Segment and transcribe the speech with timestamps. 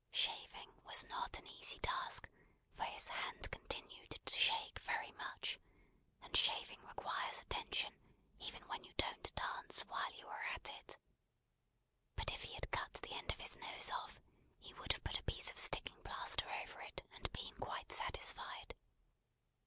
[0.11, 2.27] Shaving was not an easy task,
[2.73, 5.59] for his hand continued to shake very much;
[6.23, 7.93] and shaving requires attention,
[8.39, 10.97] even when you don't dance while you are at it.
[12.15, 14.19] But if he had cut the end of his nose off,
[14.57, 18.73] he would have put a piece of sticking plaister over it, and been quite satisfied.